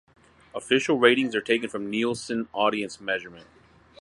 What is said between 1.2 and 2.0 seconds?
are taken from